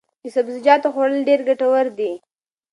[0.23, 2.13] د سبزیجاتو خوړل ډېر ګټور دي.